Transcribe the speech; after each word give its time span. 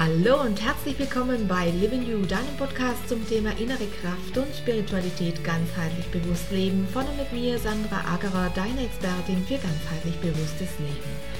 Hallo 0.00 0.40
und 0.40 0.58
herzlich 0.62 0.98
willkommen 0.98 1.46
bei 1.46 1.68
Living 1.78 2.02
You, 2.08 2.24
deinem 2.24 2.56
Podcast 2.56 3.06
zum 3.06 3.20
Thema 3.28 3.50
innere 3.58 3.84
Kraft 4.00 4.34
und 4.34 4.46
Spiritualität 4.56 5.44
ganzheitlich 5.44 6.06
bewusst 6.06 6.50
leben. 6.50 6.88
Von 6.90 7.04
und 7.04 7.18
mit 7.18 7.30
mir, 7.34 7.58
Sandra 7.58 8.00
Agerer, 8.10 8.50
deine 8.54 8.86
Expertin 8.86 9.44
für 9.44 9.58
ganzheitlich 9.58 10.16
bewusstes 10.22 10.70
Leben. 10.78 11.39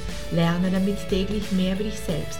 Lerne 0.31 0.71
damit 0.71 0.97
täglich 1.09 1.51
mehr 1.51 1.73
über 1.75 1.83
dich 1.83 1.99
selbst. 1.99 2.39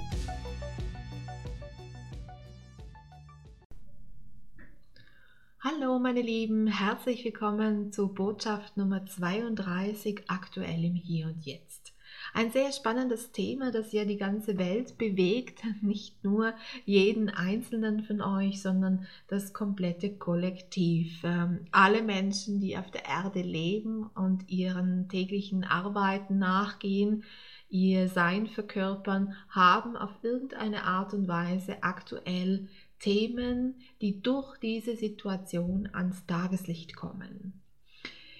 Hallo 5.73 5.99
meine 5.99 6.21
Lieben, 6.21 6.67
herzlich 6.67 7.23
willkommen 7.23 7.93
zu 7.93 8.09
Botschaft 8.09 8.75
Nummer 8.77 9.05
32 9.05 10.23
aktuell 10.27 10.83
im 10.83 10.95
Hier 10.95 11.27
und 11.27 11.45
Jetzt. 11.45 11.93
Ein 12.33 12.51
sehr 12.51 12.71
spannendes 12.71 13.31
Thema, 13.31 13.71
das 13.71 13.93
ja 13.93 14.03
die 14.03 14.17
ganze 14.17 14.57
Welt 14.57 14.97
bewegt, 14.97 15.61
nicht 15.81 16.23
nur 16.23 16.53
jeden 16.85 17.29
einzelnen 17.29 18.03
von 18.03 18.21
euch, 18.21 18.61
sondern 18.61 19.07
das 19.27 19.53
komplette 19.53 20.13
Kollektiv. 20.17 21.21
Ähm, 21.23 21.65
alle 21.71 22.01
Menschen, 22.01 22.59
die 22.59 22.77
auf 22.77 22.91
der 22.91 23.05
Erde 23.05 23.41
leben 23.41 24.09
und 24.15 24.49
ihren 24.49 25.07
täglichen 25.07 25.63
Arbeiten 25.63 26.37
nachgehen, 26.37 27.23
ihr 27.69 28.09
Sein 28.09 28.47
verkörpern, 28.47 29.35
haben 29.47 29.95
auf 29.95 30.11
irgendeine 30.21 30.83
Art 30.83 31.13
und 31.13 31.29
Weise 31.29 31.81
aktuell 31.81 32.67
Themen, 33.01 33.75
die 33.99 34.21
durch 34.21 34.57
diese 34.57 34.95
Situation 34.95 35.89
ans 35.91 36.25
Tageslicht 36.27 36.95
kommen. 36.95 37.61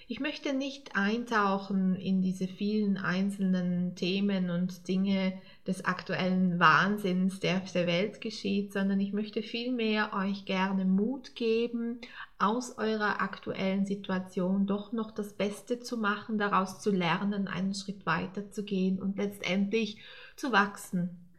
Ich 0.07 0.19
möchte 0.19 0.53
nicht 0.53 0.97
eintauchen 0.97 1.95
in 1.95 2.21
diese 2.21 2.45
vielen 2.45 2.97
einzelnen 2.97 3.95
Themen 3.95 4.49
und 4.49 4.89
Dinge 4.89 5.39
des 5.65 5.85
aktuellen 5.85 6.59
Wahnsinns, 6.59 7.39
der 7.39 7.61
auf 7.61 7.71
der 7.71 7.87
Welt 7.87 8.19
geschieht, 8.19 8.73
sondern 8.73 8.99
ich 8.99 9.13
möchte 9.13 9.41
vielmehr 9.41 10.11
euch 10.13 10.43
gerne 10.43 10.83
Mut 10.83 11.33
geben, 11.35 12.01
aus 12.37 12.77
eurer 12.77 13.21
aktuellen 13.21 13.85
Situation 13.85 14.67
doch 14.67 14.91
noch 14.91 15.11
das 15.11 15.31
Beste 15.31 15.79
zu 15.79 15.95
machen, 15.95 16.37
daraus 16.37 16.81
zu 16.81 16.91
lernen, 16.91 17.47
einen 17.47 17.73
Schritt 17.73 18.05
weiter 18.05 18.51
zu 18.51 18.65
gehen 18.65 19.01
und 19.01 19.17
letztendlich 19.17 19.97
zu 20.35 20.51
wachsen 20.51 21.30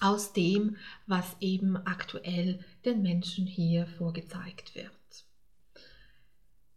aus 0.00 0.32
dem, 0.32 0.76
was 1.06 1.36
eben 1.40 1.76
aktuell 1.76 2.60
den 2.84 3.02
Menschen 3.02 3.46
hier 3.46 3.86
vorgezeigt 3.86 4.74
wird. 4.74 4.90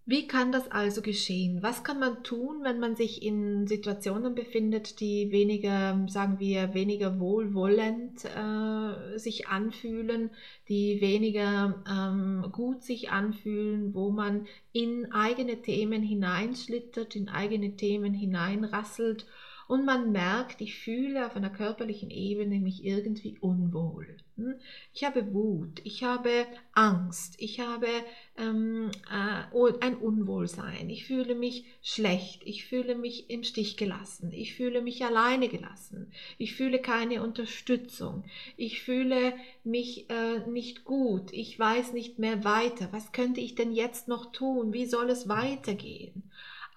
Wie 0.10 0.26
kann 0.26 0.52
das 0.52 0.72
also 0.72 1.04
geschehen? 1.04 1.62
Was 1.62 1.84
kann 1.84 2.00
man 2.00 2.24
tun, 2.24 2.64
wenn 2.64 2.80
man 2.80 2.96
sich 2.96 3.22
in 3.22 3.68
Situationen 3.68 4.34
befindet, 4.34 5.02
die 5.02 5.30
weniger, 5.32 6.04
sagen 6.08 6.40
wir, 6.40 6.74
weniger 6.74 7.20
wohlwollend 7.20 8.26
äh, 8.26 9.20
sich 9.20 9.50
anfühlen, 9.50 10.32
die 10.68 11.00
weniger 11.00 11.84
ähm, 11.88 12.52
gut 12.52 12.82
sich 12.82 13.12
anfühlen, 13.12 13.94
wo 13.94 14.10
man 14.10 14.48
in 14.72 15.12
eigene 15.12 15.62
Themen 15.62 16.02
hineinschlittert, 16.02 17.16
in 17.16 17.30
eigene 17.30 17.76
Themen 17.76 18.16
hineinrasselt 18.16 19.28
und 19.70 19.86
man 19.86 20.12
merkt, 20.12 20.62
ich 20.62 20.80
fühle 20.80 21.28
auf 21.28 21.36
einer 21.36 21.52
körperlichen 21.52 22.10
Ebene 22.10 22.60
mich 22.60 22.84
irgendwie 22.84 23.38
unwohl. 23.40 24.18
Hm? 24.36 24.56
Ich 24.96 25.04
habe 25.04 25.32
Wut, 25.32 25.80
ich 25.84 26.04
habe 26.04 26.48
Angst, 26.74 27.36
ich 27.38 27.60
habe 27.60 27.88
ähm, 28.36 28.90
äh, 29.12 29.74
ein 29.80 29.96
Unwohlsein, 29.98 30.90
ich 30.90 31.06
fühle 31.06 31.36
mich 31.36 31.66
schlecht, 31.84 32.42
ich 32.46 32.66
fühle 32.66 32.96
mich 32.96 33.30
im 33.30 33.44
Stich 33.44 33.78
gelassen, 33.78 34.32
ich 34.34 34.56
fühle 34.56 34.82
mich 34.82 35.06
alleine 35.06 35.50
gelassen, 35.50 36.12
ich 36.40 36.56
fühle 36.56 36.80
keine 36.80 37.22
Unterstützung, 37.22 38.24
ich 38.58 38.82
fühle 38.82 39.34
mich 39.64 40.10
äh, 40.10 40.40
nicht 40.50 40.84
gut, 40.84 41.32
ich 41.32 41.60
weiß 41.60 41.94
nicht 41.94 42.18
mehr 42.18 42.44
weiter, 42.44 42.88
was 42.90 43.12
könnte 43.12 43.40
ich 43.40 43.54
denn 43.54 43.72
jetzt 43.72 44.08
noch 44.08 44.32
tun, 44.32 44.74
wie 44.74 44.88
soll 44.88 45.12
es 45.12 45.30
weitergehen? 45.30 46.24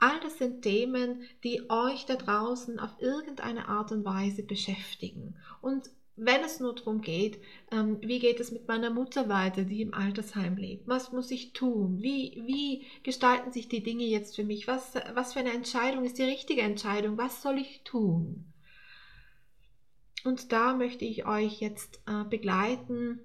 All 0.02 0.18
das 0.18 0.38
sind 0.38 0.62
Themen, 0.62 1.22
die 1.44 1.70
euch 1.70 2.06
da 2.06 2.16
draußen 2.16 2.80
auf 2.80 2.90
irgendeine 2.98 3.68
Art 3.68 3.92
und 3.92 4.04
Weise 4.04 4.42
beschäftigen. 4.42 5.36
Und 5.60 5.90
wenn 6.16 6.42
es 6.42 6.58
nur 6.58 6.74
darum 6.74 7.02
geht, 7.02 7.40
ähm, 7.70 7.98
wie 8.00 8.18
geht 8.18 8.40
es 8.40 8.50
mit 8.50 8.66
meiner 8.66 8.90
Mutter 8.90 9.28
weiter, 9.28 9.62
die 9.62 9.80
im 9.80 9.94
Altersheim 9.94 10.56
lebt? 10.56 10.88
Was 10.88 11.12
muss 11.12 11.30
ich 11.30 11.52
tun? 11.52 12.02
Wie, 12.02 12.42
wie 12.46 12.84
gestalten 13.04 13.52
sich 13.52 13.68
die 13.68 13.84
Dinge 13.84 14.02
jetzt 14.02 14.34
für 14.34 14.42
mich? 14.42 14.66
Was, 14.66 14.96
was 15.14 15.34
für 15.34 15.38
eine 15.38 15.52
Entscheidung 15.52 16.04
ist 16.04 16.18
die 16.18 16.24
richtige 16.24 16.62
Entscheidung? 16.62 17.16
Was 17.16 17.40
soll 17.40 17.58
ich 17.58 17.82
tun? 17.84 18.52
Und 20.24 20.50
da 20.50 20.74
möchte 20.74 21.04
ich 21.04 21.26
euch 21.26 21.60
jetzt 21.60 22.02
äh, 22.08 22.24
begleiten 22.24 23.20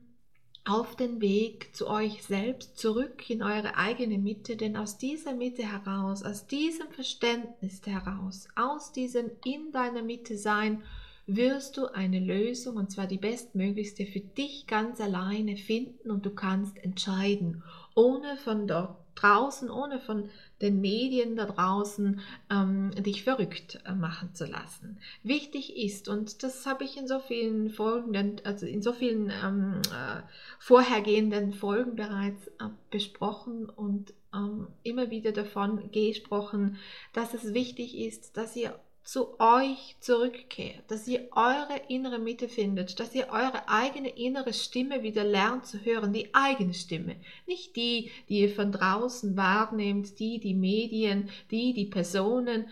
auf 0.67 0.97
den 0.97 1.21
Weg 1.21 1.73
zu 1.73 1.87
euch 1.87 2.23
selbst 2.23 2.77
zurück 2.77 3.29
in 3.29 3.41
eure 3.41 3.77
eigene 3.77 4.17
Mitte, 4.17 4.57
denn 4.57 4.75
aus 4.75 4.97
dieser 4.97 5.33
Mitte 5.33 5.63
heraus, 5.63 6.23
aus 6.23 6.45
diesem 6.45 6.89
Verständnis 6.89 7.81
heraus, 7.85 8.49
aus 8.55 8.91
diesem 8.91 9.31
in 9.45 9.71
deiner 9.71 10.03
Mitte 10.03 10.37
sein, 10.37 10.83
wirst 11.25 11.77
du 11.77 11.87
eine 11.87 12.19
Lösung, 12.19 12.75
und 12.75 12.91
zwar 12.91 13.07
die 13.07 13.17
bestmöglichste 13.17 14.05
für 14.05 14.19
dich 14.19 14.67
ganz 14.67 14.99
alleine 14.99 15.55
finden 15.55 16.11
und 16.11 16.25
du 16.25 16.31
kannst 16.31 16.77
entscheiden, 16.77 17.63
ohne 17.95 18.37
von 18.37 18.67
dort 18.67 18.97
draußen, 19.19 19.69
ohne 19.69 19.99
von 19.99 20.29
den 20.61 20.81
Medien 20.81 21.35
da 21.35 21.45
draußen 21.45 22.21
ähm, 22.49 22.91
dich 22.91 23.23
verrückt 23.23 23.79
äh, 23.85 23.93
machen 23.93 24.33
zu 24.33 24.45
lassen. 24.45 24.97
Wichtig 25.23 25.77
ist, 25.77 26.07
und 26.07 26.43
das 26.43 26.65
habe 26.65 26.83
ich 26.83 26.97
in 26.97 27.07
so 27.07 27.19
vielen 27.19 27.69
folgenden, 27.69 28.41
also 28.43 28.65
in 28.65 28.81
so 28.81 28.93
vielen 28.93 29.31
ähm, 29.43 29.81
äh, 29.91 30.21
vorhergehenden 30.59 31.53
Folgen 31.53 31.95
bereits 31.95 32.47
äh, 32.47 32.69
besprochen 32.89 33.69
und 33.69 34.13
ähm, 34.33 34.67
immer 34.83 35.09
wieder 35.09 35.31
davon 35.31 35.91
gesprochen, 35.91 36.77
dass 37.13 37.33
es 37.33 37.53
wichtig 37.53 37.97
ist, 37.97 38.37
dass 38.37 38.55
ihr 38.55 38.79
zu 39.07 39.39
euch 39.39 39.95
zurückkehrt, 40.01 40.91
dass 40.91 41.07
ihr 41.07 41.29
eure 41.31 41.79
innere 41.87 42.19
Mitte 42.19 42.49
findet, 42.49 42.99
dass 42.99 43.15
ihr 43.15 43.29
eure 43.29 43.69
eigene 43.69 44.09
innere 44.09 44.51
Stimme 44.51 45.01
wieder 45.01 45.23
lernt 45.23 45.65
zu 45.65 45.85
hören, 45.85 46.11
die 46.11 46.35
eigene 46.35 46.73
Stimme, 46.73 47.15
nicht 47.45 47.77
die, 47.77 48.11
die 48.27 48.41
ihr 48.41 48.49
von 48.49 48.73
draußen 48.73 49.37
wahrnehmt, 49.37 50.19
die 50.19 50.41
die 50.41 50.53
Medien, 50.53 51.29
die 51.51 51.73
die 51.73 51.85
Personen 51.85 52.67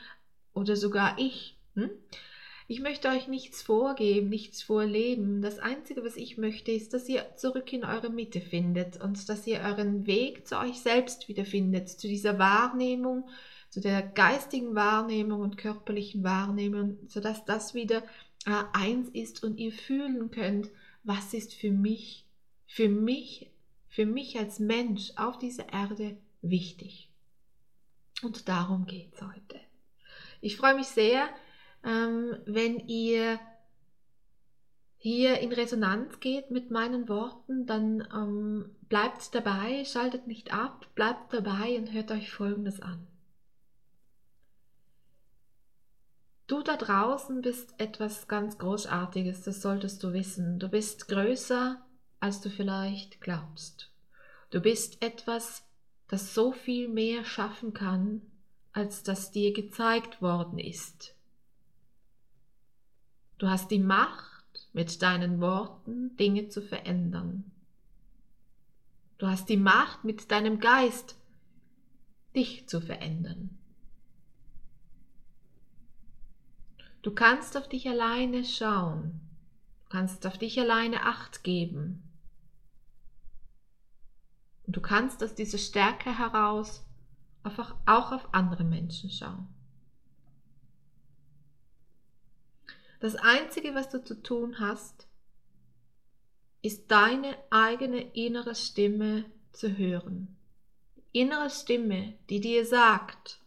oder 0.54 0.76
sogar 0.76 1.18
ich. 1.18 1.56
Hm? 1.76 1.90
Ich 2.68 2.82
möchte 2.82 3.08
euch 3.08 3.30
nichts 3.30 3.62
vorgeben, 3.62 4.28
nichts 4.28 4.62
vorleben. 4.62 5.42
Das 5.42 5.60
Einzige, 5.60 6.04
was 6.04 6.18
ich 6.18 6.38
möchte, 6.38 6.74
ist, 6.74 6.94
dass 6.94 7.08
ihr 7.08 7.24
zurück 7.38 7.72
in 7.72 7.86
eure 7.86 8.10
Mitte 8.10 8.42
findet 8.42 9.02
und 9.02 9.30
dass 9.30 9.48
ihr 9.48 9.62
euren 9.62 10.06
Weg 10.06 10.46
zu 10.46 10.60
euch 10.60 10.82
selbst 10.82 11.30
wiederfindet, 11.30 11.88
zu 11.88 12.10
dieser 12.10 12.40
Wahrnehmung, 12.40 13.30
zu 13.76 13.82
der 13.82 14.02
geistigen 14.02 14.74
Wahrnehmung 14.74 15.42
und 15.42 15.58
körperlichen 15.58 16.24
Wahrnehmung, 16.24 16.98
sodass 17.10 17.44
das 17.44 17.74
wieder 17.74 18.04
äh, 18.46 18.64
eins 18.72 19.10
ist 19.10 19.44
und 19.44 19.58
ihr 19.58 19.74
fühlen 19.74 20.32
könnt, 20.32 20.72
was 21.04 21.34
ist 21.34 21.54
für 21.54 21.72
mich, 21.72 22.26
für 22.68 22.88
mich, 22.88 23.52
für 23.90 24.06
mich 24.06 24.40
als 24.40 24.60
Mensch 24.60 25.12
auf 25.18 25.40
dieser 25.40 25.74
Erde 25.74 26.16
wichtig. 26.42 27.10
Und 28.24 28.48
darum 28.48 28.86
geht 28.86 29.14
es 29.14 29.22
heute. 29.22 29.60
Ich 30.40 30.56
freue 30.56 30.76
mich 30.76 30.88
sehr, 30.88 31.28
ähm, 31.84 32.38
wenn 32.46 32.80
ihr 32.88 33.42
hier 35.00 35.42
in 35.42 35.52
Resonanz 35.52 36.22
geht 36.22 36.50
mit 36.50 36.72
meinen 36.72 37.10
Worten, 37.10 37.66
dann 37.66 38.08
ähm, 38.16 38.74
bleibt 38.88 39.36
dabei, 39.36 39.84
schaltet 39.84 40.28
nicht 40.28 40.54
ab, 40.54 40.88
bleibt 40.96 41.34
dabei 41.34 41.78
und 41.78 41.92
hört 41.92 42.12
euch 42.12 42.32
Folgendes 42.32 42.82
an. 42.82 43.06
Du 46.48 46.62
da 46.62 46.78
draußen 46.78 47.42
bist 47.42 47.74
etwas 47.80 48.28
ganz 48.28 48.60
Großartiges, 48.60 49.42
das 49.42 49.62
solltest 49.62 50.04
du 50.04 50.14
wissen. 50.14 50.60
Du 50.60 50.70
bist 50.70 51.08
größer, 51.08 51.84
als 52.20 52.42
du 52.42 52.50
vielleicht 52.50 53.20
glaubst. 53.20 53.92
Du 54.52 54.60
bist 54.60 55.02
etwas, 55.02 55.64
das 56.08 56.36
so 56.36 56.52
viel 56.52 56.88
mehr 56.88 57.26
schaffen 57.26 57.74
kann, 57.74 58.22
als 58.74 59.02
das 59.02 59.32
dir 59.32 59.54
gezeigt 59.54 60.22
worden 60.22 60.60
ist. 60.60 61.16
Du 63.40 63.48
hast 63.48 63.72
die 63.72 63.80
Macht, 63.80 64.70
mit 64.72 65.02
deinen 65.02 65.42
Worten 65.42 66.16
Dinge 66.18 66.50
zu 66.50 66.62
verändern. 66.62 67.52
Du 69.18 69.28
hast 69.28 69.50
die 69.50 69.58
Macht, 69.58 70.04
mit 70.04 70.32
deinem 70.32 70.60
Geist 70.60 71.16
dich 72.36 72.68
zu 72.68 72.82
verändern. 72.82 73.58
Du 77.06 77.14
kannst 77.14 77.56
auf 77.56 77.70
dich 77.70 77.88
alleine 77.88 78.44
schauen, 78.44 79.22
du 79.84 79.90
kannst 79.90 80.26
auf 80.26 80.40
dich 80.40 80.60
alleine 80.60 81.04
acht 81.04 81.44
geben. 81.44 82.02
Und 84.66 84.76
du 84.76 84.82
kannst 84.82 85.24
aus 85.24 85.36
dieser 85.36 85.60
Stärke 85.60 86.18
heraus 86.18 86.84
einfach 87.44 87.76
auch 87.86 88.12
auf 88.12 88.34
andere 88.34 88.64
Menschen 88.64 89.12
schauen. 89.12 89.48
Das 93.02 93.16
Einzige, 93.16 93.76
was 93.76 93.90
du 93.90 94.04
zu 94.04 94.24
tun 94.24 94.60
hast, 94.60 95.08
ist 96.64 96.90
deine 96.90 97.38
eigene 97.52 98.02
innere 98.16 98.56
Stimme 98.56 99.26
zu 99.54 99.78
hören. 99.78 100.36
innere 101.12 101.52
Stimme, 101.52 102.18
die 102.32 102.42
dir 102.42 102.66
sagt, 102.66 103.45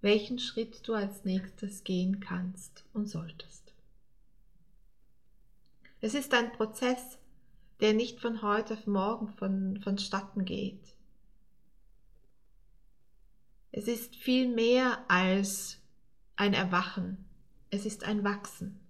welchen 0.00 0.38
Schritt 0.38 0.86
du 0.88 0.94
als 0.94 1.24
nächstes 1.24 1.84
gehen 1.84 2.20
kannst 2.20 2.84
und 2.92 3.06
solltest. 3.06 3.72
Es 6.00 6.14
ist 6.14 6.32
ein 6.32 6.52
Prozess, 6.52 7.18
der 7.80 7.92
nicht 7.92 8.20
von 8.20 8.42
heute 8.42 8.74
auf 8.74 8.86
morgen 8.86 9.28
von, 9.28 9.80
vonstatten 9.82 10.44
geht. 10.44 10.94
Es 13.72 13.86
ist 13.86 14.16
viel 14.16 14.48
mehr 14.48 15.04
als 15.08 15.78
ein 16.36 16.54
Erwachen, 16.54 17.24
es 17.70 17.84
ist 17.84 18.04
ein 18.04 18.24
Wachsen. 18.24 18.80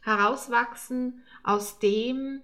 Herauswachsen 0.00 1.22
aus 1.42 1.78
dem, 1.78 2.42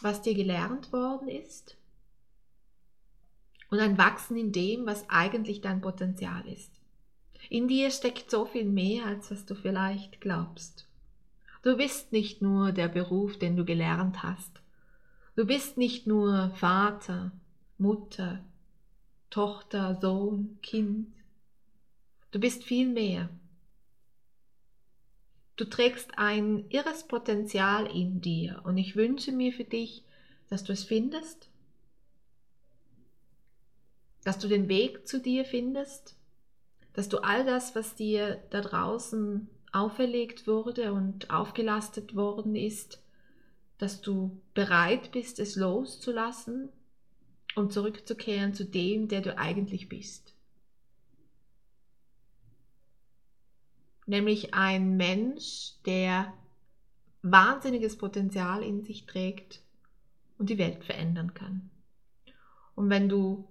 was 0.00 0.22
dir 0.22 0.34
gelernt 0.34 0.92
worden 0.92 1.28
ist 1.28 1.76
und 3.72 3.80
ein 3.80 3.96
Wachsen 3.96 4.36
in 4.36 4.52
dem, 4.52 4.84
was 4.84 5.08
eigentlich 5.08 5.62
dein 5.62 5.80
Potenzial 5.80 6.46
ist. 6.46 6.70
In 7.48 7.68
dir 7.68 7.90
steckt 7.90 8.30
so 8.30 8.44
viel 8.44 8.66
mehr, 8.66 9.06
als 9.06 9.30
was 9.30 9.46
du 9.46 9.54
vielleicht 9.54 10.20
glaubst. 10.20 10.86
Du 11.62 11.78
bist 11.78 12.12
nicht 12.12 12.42
nur 12.42 12.72
der 12.72 12.88
Beruf, 12.88 13.38
den 13.38 13.56
du 13.56 13.64
gelernt 13.64 14.22
hast. 14.22 14.60
Du 15.36 15.46
bist 15.46 15.78
nicht 15.78 16.06
nur 16.06 16.50
Vater, 16.50 17.32
Mutter, 17.78 18.44
Tochter, 19.30 19.98
Sohn, 20.02 20.58
Kind. 20.60 21.14
Du 22.30 22.40
bist 22.40 22.64
viel 22.64 22.90
mehr. 22.90 23.30
Du 25.56 25.64
trägst 25.64 26.18
ein 26.18 26.68
irres 26.68 27.08
Potenzial 27.08 27.86
in 27.86 28.20
dir 28.20 28.60
und 28.64 28.76
ich 28.76 28.96
wünsche 28.96 29.32
mir 29.32 29.54
für 29.54 29.64
dich, 29.64 30.04
dass 30.50 30.62
du 30.62 30.74
es 30.74 30.84
findest 30.84 31.48
dass 34.24 34.38
du 34.38 34.48
den 34.48 34.68
Weg 34.68 35.06
zu 35.06 35.20
dir 35.20 35.44
findest, 35.44 36.16
dass 36.92 37.08
du 37.08 37.18
all 37.18 37.44
das, 37.44 37.74
was 37.74 37.94
dir 37.94 38.42
da 38.50 38.60
draußen 38.60 39.48
auferlegt 39.72 40.46
wurde 40.46 40.92
und 40.92 41.30
aufgelastet 41.30 42.14
worden 42.14 42.54
ist, 42.54 43.02
dass 43.78 44.00
du 44.00 44.40
bereit 44.54 45.12
bist, 45.12 45.38
es 45.38 45.56
loszulassen 45.56 46.68
um 47.54 47.70
zurückzukehren 47.70 48.54
zu 48.54 48.64
dem, 48.64 49.08
der 49.08 49.20
du 49.20 49.36
eigentlich 49.36 49.88
bist. 49.88 50.34
Nämlich 54.06 54.54
ein 54.54 54.96
Mensch, 54.96 55.74
der 55.86 56.32
wahnsinniges 57.22 57.96
Potenzial 57.96 58.62
in 58.62 58.82
sich 58.82 59.06
trägt 59.06 59.62
und 60.38 60.50
die 60.50 60.58
Welt 60.58 60.84
verändern 60.84 61.34
kann. 61.34 61.70
Und 62.74 62.90
wenn 62.90 63.08
du 63.08 63.48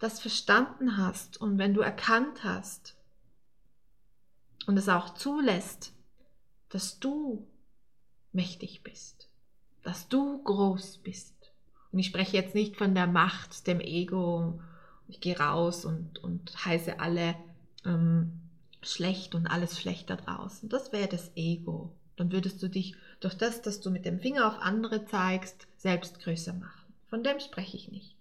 das 0.00 0.18
verstanden 0.18 0.96
hast 0.96 1.40
und 1.40 1.58
wenn 1.58 1.74
du 1.74 1.82
erkannt 1.82 2.42
hast 2.42 2.96
und 4.66 4.76
es 4.76 4.88
auch 4.88 5.14
zulässt, 5.14 5.92
dass 6.70 6.98
du 6.98 7.46
mächtig 8.32 8.82
bist, 8.82 9.28
dass 9.82 10.08
du 10.08 10.42
groß 10.42 10.98
bist. 10.98 11.34
Und 11.92 11.98
ich 11.98 12.06
spreche 12.06 12.36
jetzt 12.36 12.54
nicht 12.54 12.76
von 12.76 12.94
der 12.94 13.06
Macht, 13.06 13.66
dem 13.66 13.80
Ego, 13.80 14.60
ich 15.06 15.20
gehe 15.20 15.38
raus 15.38 15.84
und, 15.84 16.18
und 16.18 16.64
heiße 16.64 16.98
alle 16.98 17.34
ähm, 17.84 18.40
schlecht 18.80 19.34
und 19.34 19.48
alles 19.48 19.78
schlecht 19.78 20.08
da 20.08 20.16
draußen. 20.16 20.68
Das 20.68 20.92
wäre 20.92 21.08
das 21.08 21.30
Ego. 21.36 21.92
Dann 22.16 22.32
würdest 22.32 22.62
du 22.62 22.68
dich 22.68 22.94
durch 23.18 23.34
das, 23.34 23.60
dass 23.60 23.80
du 23.80 23.90
mit 23.90 24.06
dem 24.06 24.20
Finger 24.20 24.46
auf 24.46 24.60
andere 24.60 25.04
zeigst, 25.04 25.66
selbst 25.76 26.20
größer 26.20 26.54
machen. 26.54 26.94
Von 27.08 27.22
dem 27.22 27.40
spreche 27.40 27.76
ich 27.76 27.90
nicht 27.90 28.19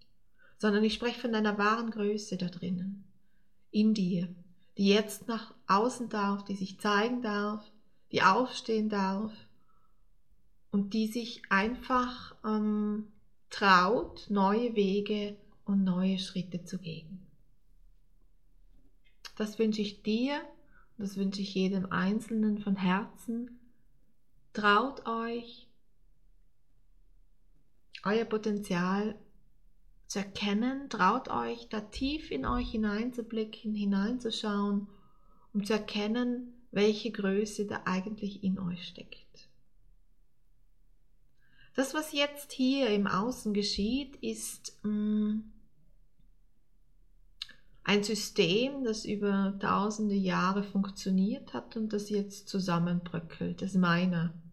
sondern 0.59 0.83
ich 0.83 0.93
spreche 0.93 1.19
von 1.19 1.31
deiner 1.31 1.57
wahren 1.57 1.89
Größe 1.89 2.37
da 2.37 2.47
drinnen, 2.47 3.05
in 3.71 3.93
dir, 3.93 4.27
die 4.77 4.89
jetzt 4.89 5.27
nach 5.27 5.53
außen 5.67 6.09
darf, 6.09 6.43
die 6.43 6.55
sich 6.55 6.79
zeigen 6.79 7.21
darf, 7.21 7.65
die 8.11 8.21
aufstehen 8.21 8.89
darf 8.89 9.31
und 10.71 10.93
die 10.93 11.07
sich 11.07 11.41
einfach 11.49 12.35
ähm, 12.45 13.07
traut, 13.49 14.29
neue 14.29 14.75
Wege 14.75 15.37
und 15.65 15.83
neue 15.83 16.19
Schritte 16.19 16.63
zu 16.65 16.77
gehen. 16.77 17.25
Das 19.37 19.57
wünsche 19.59 19.81
ich 19.81 20.03
dir, 20.03 20.41
das 20.97 21.15
wünsche 21.15 21.41
ich 21.41 21.55
jedem 21.55 21.91
Einzelnen 21.91 22.59
von 22.59 22.75
Herzen. 22.75 23.59
Traut 24.51 25.07
euch, 25.07 25.67
euer 28.03 28.25
Potenzial 28.25 29.15
zu 30.09 30.19
erkennen, 30.19 30.89
traut 30.89 31.29
euch 31.29 31.69
da 31.69 31.81
tief 31.81 32.31
in 32.31 32.45
euch 32.45 32.71
hineinzublicken, 32.71 33.75
hineinzuschauen, 33.75 34.87
um 35.53 35.63
zu 35.63 35.73
erkennen, 35.73 36.53
welche 36.71 37.11
Größe 37.11 37.67
da 37.67 37.83
eigentlich 37.85 38.43
in 38.43 38.59
euch 38.59 38.87
steckt. 38.87 39.47
Das, 41.75 41.93
was 41.93 42.11
jetzt 42.11 42.51
hier 42.51 42.89
im 42.89 43.05
Außen 43.05 43.53
geschieht, 43.53 44.15
ist 44.17 44.83
mm, 44.83 45.41
ein 47.83 48.03
System, 48.03 48.83
das 48.83 49.05
über 49.05 49.57
tausende 49.59 50.15
Jahre 50.15 50.63
funktioniert 50.63 51.53
hat 51.53 51.77
und 51.77 51.93
das 51.93 52.09
jetzt 52.09 52.49
zusammenbröckelt, 52.49 53.63
aus 53.63 53.75
meiner 53.75 54.33
Sicht. 54.33 54.48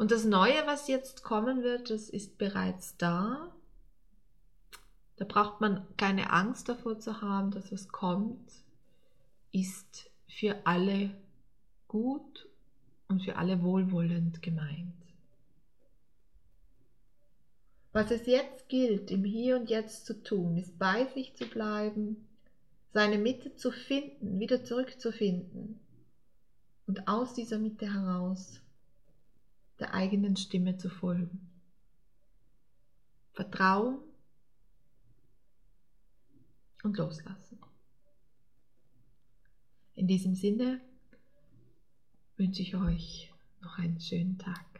Und 0.00 0.12
das 0.12 0.24
Neue, 0.24 0.66
was 0.66 0.88
jetzt 0.88 1.22
kommen 1.24 1.62
wird, 1.62 1.90
das 1.90 2.08
ist 2.08 2.38
bereits 2.38 2.96
da. 2.96 3.52
Da 5.16 5.26
braucht 5.26 5.60
man 5.60 5.86
keine 5.98 6.32
Angst 6.32 6.70
davor 6.70 6.98
zu 6.98 7.20
haben, 7.20 7.50
dass 7.50 7.70
es 7.70 7.88
kommt, 7.88 8.50
ist 9.52 10.10
für 10.26 10.56
alle 10.64 11.10
gut 11.86 12.48
und 13.08 13.22
für 13.22 13.36
alle 13.36 13.62
wohlwollend 13.62 14.40
gemeint. 14.40 14.94
Was 17.92 18.10
es 18.10 18.24
jetzt 18.24 18.70
gilt, 18.70 19.10
im 19.10 19.24
Hier 19.24 19.56
und 19.56 19.68
Jetzt 19.68 20.06
zu 20.06 20.22
tun, 20.22 20.56
ist 20.56 20.78
bei 20.78 21.04
sich 21.08 21.34
zu 21.34 21.44
bleiben, 21.44 22.26
seine 22.94 23.18
Mitte 23.18 23.54
zu 23.54 23.70
finden, 23.70 24.40
wieder 24.40 24.64
zurückzufinden 24.64 25.78
und 26.86 27.06
aus 27.06 27.34
dieser 27.34 27.58
Mitte 27.58 27.92
heraus 27.92 28.62
der 29.80 29.94
eigenen 29.94 30.36
Stimme 30.36 30.76
zu 30.76 30.90
folgen. 30.90 31.50
Vertrauen 33.32 33.98
und 36.82 36.96
loslassen. 36.96 37.58
In 39.94 40.06
diesem 40.06 40.34
Sinne 40.34 40.80
wünsche 42.36 42.62
ich 42.62 42.74
euch 42.76 43.32
noch 43.60 43.78
einen 43.78 44.00
schönen 44.00 44.38
Tag. 44.38 44.70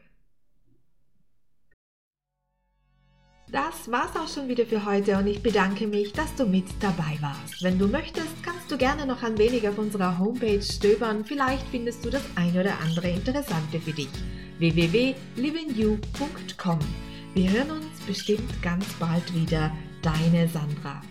Das 3.50 3.90
war's 3.90 4.14
auch 4.14 4.28
schon 4.28 4.48
wieder 4.48 4.64
für 4.64 4.84
heute 4.84 5.18
und 5.18 5.26
ich 5.26 5.42
bedanke 5.42 5.88
mich, 5.88 6.12
dass 6.12 6.34
du 6.36 6.46
mit 6.46 6.66
dabei 6.80 7.18
warst. 7.20 7.62
Wenn 7.62 7.80
du 7.80 7.88
möchtest, 7.88 8.42
kannst 8.44 8.70
du 8.70 8.78
gerne 8.78 9.06
noch 9.06 9.24
ein 9.24 9.38
wenig 9.38 9.66
auf 9.68 9.76
unserer 9.76 10.18
Homepage 10.18 10.62
stöbern. 10.62 11.24
Vielleicht 11.24 11.66
findest 11.66 12.04
du 12.04 12.10
das 12.10 12.22
ein 12.36 12.56
oder 12.56 12.78
andere 12.78 13.10
Interessante 13.10 13.80
für 13.80 13.92
dich 13.92 14.08
www.livingyou.com. 14.60 16.78
Wir 17.34 17.50
hören 17.50 17.70
uns 17.70 18.00
bestimmt 18.06 18.62
ganz 18.62 18.84
bald 18.94 19.34
wieder. 19.34 19.74
Deine 20.02 20.48
Sandra. 20.48 21.02